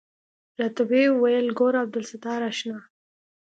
[0.59, 2.77] راته ويې ويل ګوره عبدالستاره اشنا.